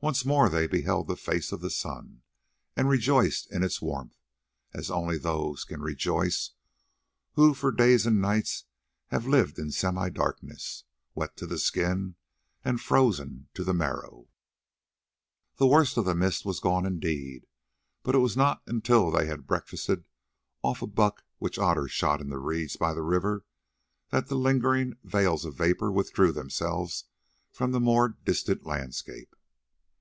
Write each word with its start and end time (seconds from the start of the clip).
Once 0.00 0.24
more 0.24 0.48
they 0.48 0.64
beheld 0.68 1.08
the 1.08 1.16
face 1.16 1.50
of 1.50 1.60
the 1.60 1.68
sun, 1.68 2.22
and 2.76 2.88
rejoiced 2.88 3.50
in 3.50 3.64
its 3.64 3.82
warmth 3.82 4.16
as 4.72 4.92
only 4.92 5.18
those 5.18 5.64
can 5.64 5.80
rejoice 5.82 6.52
who 7.32 7.52
for 7.52 7.72
days 7.72 8.06
and 8.06 8.20
nights 8.22 8.66
have 9.08 9.26
lived 9.26 9.58
in 9.58 9.72
semi 9.72 10.08
darkness, 10.08 10.84
wet 11.16 11.36
to 11.36 11.48
the 11.48 11.58
skin 11.58 12.14
and 12.64 12.80
frozen 12.80 13.48
to 13.52 13.64
the 13.64 13.74
marrow. 13.74 14.28
The 15.56 15.66
worst 15.66 15.96
of 15.96 16.04
the 16.04 16.14
mist 16.14 16.44
was 16.44 16.60
gone 16.60 16.86
indeed, 16.86 17.48
but 18.04 18.14
it 18.14 18.18
was 18.18 18.36
not 18.36 18.62
until 18.68 19.10
they 19.10 19.26
had 19.26 19.48
breakfasted 19.48 20.04
off 20.62 20.80
a 20.80 20.86
buck 20.86 21.24
which 21.38 21.58
Otter 21.58 21.88
shot 21.88 22.20
in 22.20 22.28
the 22.28 22.38
reeds 22.38 22.76
by 22.76 22.94
the 22.94 23.02
river, 23.02 23.44
that 24.10 24.28
the 24.28 24.36
lingering 24.36 24.96
veils 25.02 25.44
of 25.44 25.56
vapour 25.56 25.90
withdrew 25.90 26.30
themselves 26.30 27.06
from 27.50 27.72
the 27.72 27.80
more 27.80 28.10
distant 28.24 28.64
landscape. 28.64 29.34